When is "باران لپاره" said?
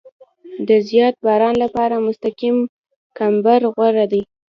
1.25-2.03